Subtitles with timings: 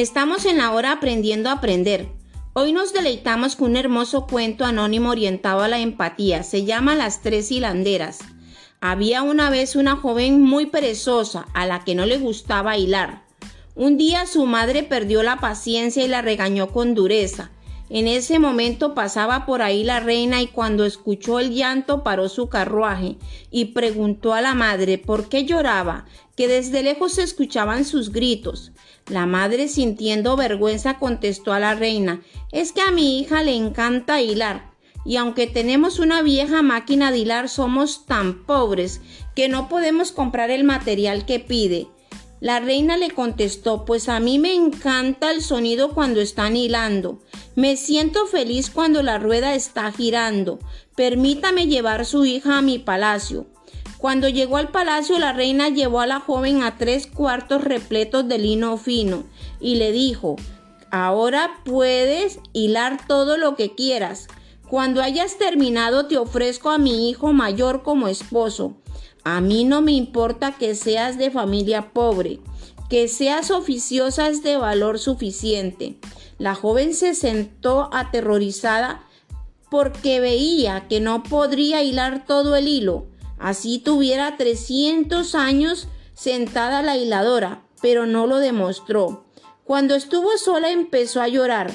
[0.00, 2.08] Estamos en la hora aprendiendo a aprender.
[2.54, 6.42] Hoy nos deleitamos con un hermoso cuento anónimo orientado a la empatía.
[6.42, 8.20] Se llama Las tres hilanderas.
[8.80, 13.24] Había una vez una joven muy perezosa a la que no le gustaba hilar.
[13.74, 17.50] Un día su madre perdió la paciencia y la regañó con dureza.
[17.92, 22.48] En ese momento pasaba por ahí la reina y cuando escuchó el llanto paró su
[22.48, 23.16] carruaje
[23.50, 26.06] y preguntó a la madre por qué lloraba,
[26.36, 28.70] que desde lejos se escuchaban sus gritos.
[29.08, 34.22] La madre, sintiendo vergüenza, contestó a la reina, es que a mi hija le encanta
[34.22, 34.70] hilar,
[35.04, 39.00] y aunque tenemos una vieja máquina de hilar, somos tan pobres
[39.34, 41.88] que no podemos comprar el material que pide.
[42.40, 47.20] La reina le contestó, pues a mí me encanta el sonido cuando están hilando.
[47.54, 50.58] Me siento feliz cuando la rueda está girando.
[50.96, 53.46] Permítame llevar su hija a mi palacio.
[53.98, 58.38] Cuando llegó al palacio, la reina llevó a la joven a tres cuartos repletos de
[58.38, 59.24] lino fino
[59.60, 60.36] y le dijo,
[60.90, 64.28] ahora puedes hilar todo lo que quieras.
[64.70, 68.78] Cuando hayas terminado te ofrezco a mi hijo mayor como esposo.
[69.24, 72.40] A mí no me importa que seas de familia pobre,
[72.88, 75.96] que seas oficiosa es de valor suficiente.
[76.38, 79.02] La joven se sentó aterrorizada
[79.70, 83.06] porque veía que no podría hilar todo el hilo.
[83.38, 89.24] Así tuviera 300 años sentada la hiladora, pero no lo demostró.
[89.64, 91.72] Cuando estuvo sola empezó a llorar.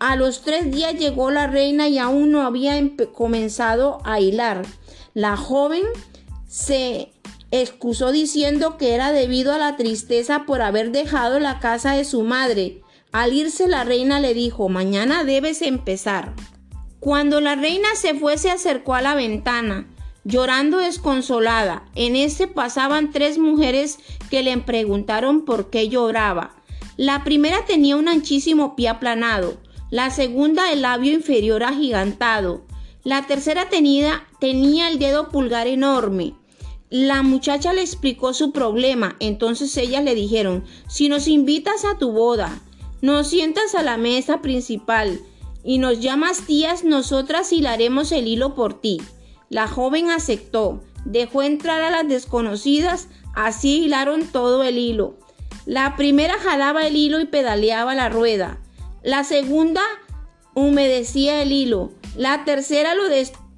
[0.00, 2.80] A los tres días llegó la reina y aún no había
[3.12, 4.62] comenzado a hilar.
[5.12, 5.82] La joven
[6.54, 7.10] se
[7.50, 12.22] excusó diciendo que era debido a la tristeza por haber dejado la casa de su
[12.22, 12.80] madre.
[13.10, 16.32] Al irse la reina le dijo, mañana debes empezar.
[17.00, 19.88] Cuando la reina se fue se acercó a la ventana,
[20.22, 21.86] llorando desconsolada.
[21.96, 23.98] En ese pasaban tres mujeres
[24.30, 26.54] que le preguntaron por qué lloraba.
[26.96, 29.56] La primera tenía un anchísimo pie aplanado,
[29.90, 32.64] la segunda el labio inferior agigantado,
[33.04, 36.34] la tercera tenía, tenía el dedo pulgar enorme,
[36.94, 42.12] la muchacha le explicó su problema, entonces ellas le dijeron, si nos invitas a tu
[42.12, 42.60] boda,
[43.02, 45.20] nos sientas a la mesa principal
[45.64, 49.02] y nos llamas tías, nosotras hilaremos el hilo por ti.
[49.50, 55.18] La joven aceptó, dejó entrar a las desconocidas, así hilaron todo el hilo.
[55.66, 58.60] La primera jalaba el hilo y pedaleaba la rueda.
[59.02, 59.82] La segunda
[60.54, 61.90] humedecía el hilo.
[62.14, 63.02] La tercera lo,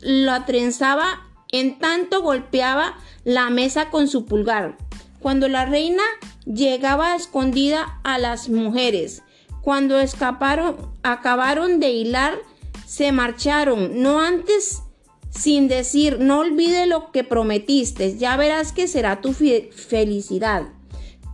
[0.00, 2.96] lo trenzaba en tanto golpeaba
[3.34, 4.76] la mesa con su pulgar.
[5.20, 6.02] Cuando la reina
[6.44, 9.22] llegaba escondida a las mujeres,
[9.62, 12.38] cuando escaparon, acabaron de hilar,
[12.86, 14.82] se marcharon, no antes
[15.30, 20.64] sin decir, no olvide lo que prometiste, ya verás que será tu felicidad.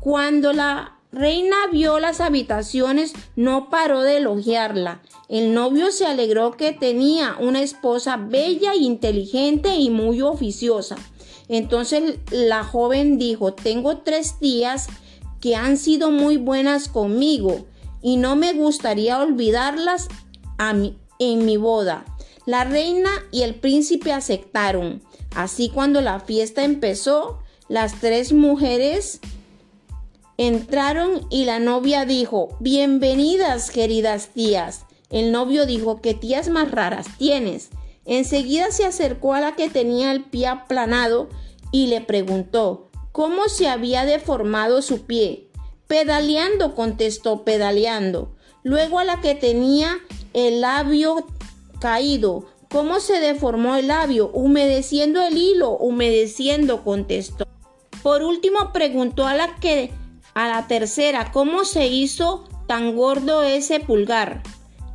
[0.00, 5.00] Cuando la Reina vio las habitaciones, no paró de elogiarla.
[5.30, 10.96] El novio se alegró que tenía una esposa bella, inteligente y muy oficiosa.
[11.48, 14.88] Entonces la joven dijo, tengo tres tías
[15.40, 17.66] que han sido muy buenas conmigo
[18.02, 20.08] y no me gustaría olvidarlas
[21.18, 22.04] en mi boda.
[22.46, 25.02] La reina y el príncipe aceptaron.
[25.34, 29.20] Así cuando la fiesta empezó, las tres mujeres
[30.38, 34.84] Entraron y la novia dijo, bienvenidas queridas tías.
[35.08, 37.70] El novio dijo, ¿qué tías más raras tienes?
[38.06, 41.28] Enseguida se acercó a la que tenía el pie aplanado
[41.72, 45.50] y le preguntó, ¿cómo se había deformado su pie?
[45.88, 48.34] Pedaleando, contestó, pedaleando.
[48.62, 49.98] Luego a la que tenía
[50.32, 51.26] el labio
[51.80, 54.30] caído, ¿cómo se deformó el labio?
[54.32, 57.46] Humedeciendo el hilo, humedeciendo, contestó.
[58.02, 59.90] Por último preguntó a la que
[60.34, 64.42] a la tercera, ¿cómo se hizo tan gordo ese pulgar?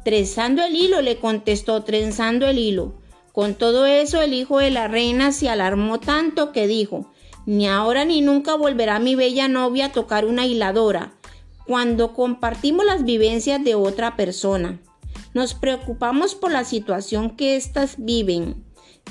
[0.06, 3.01] Trenzando el hilo, le contestó, trenzando el hilo.
[3.32, 7.12] Con todo eso, el hijo de la reina se alarmó tanto que dijo,
[7.46, 11.14] ni ahora ni nunca volverá mi bella novia a tocar una hiladora,
[11.66, 14.80] cuando compartimos las vivencias de otra persona.
[15.34, 18.64] Nos preocupamos por la situación que éstas viven.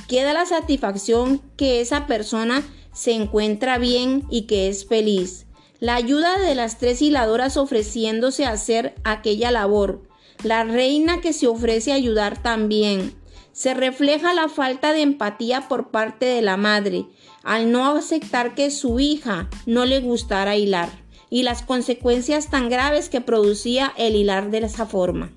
[0.08, 2.62] Queda la satisfacción que esa persona
[2.93, 5.46] se encuentra bien y que es feliz
[5.81, 10.02] la ayuda de las tres hiladoras ofreciéndose a hacer aquella labor,
[10.44, 13.14] la reina que se ofrece a ayudar también.
[13.52, 17.06] Se refleja la falta de empatía por parte de la madre,
[17.43, 20.88] al no aceptar que su hija no le gustara hilar,
[21.31, 25.32] y las consecuencias tan graves que producía el hilar de esa forma.